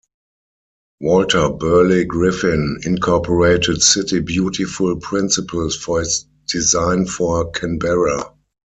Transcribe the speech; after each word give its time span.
Walter 0.99 1.47
Burley 1.49 2.05
Griffin 2.05 2.79
incorporated 2.85 3.83
City 3.83 4.19
Beautiful 4.19 4.95
principles 4.95 5.75
for 5.77 5.99
his 5.99 6.25
design 6.47 7.05
for 7.05 7.51
Canberra. 7.51 8.33